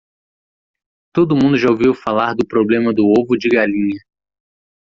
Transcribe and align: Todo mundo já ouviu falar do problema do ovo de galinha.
Todo 1.13 1.35
mundo 1.35 1.59
já 1.59 1.69
ouviu 1.69 1.93
falar 1.93 2.33
do 2.33 2.43
problema 2.47 2.91
do 2.91 3.03
ovo 3.05 3.37
de 3.37 3.47
galinha. 3.49 3.99